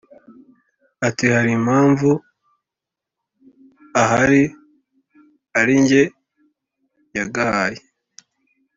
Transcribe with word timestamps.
ati"harimpamvu 1.07 2.09
ahari 4.01 4.41
aringe 5.59 6.01
yagahaye 7.17 7.81